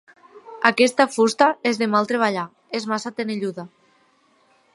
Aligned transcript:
Aquesta 0.69 1.07
fusta 1.15 1.49
és 1.73 1.81
de 1.83 1.89
mal 1.93 2.09
treballar: 2.13 2.47
és 2.81 2.89
massa 2.95 3.17
tenelluda. 3.21 3.69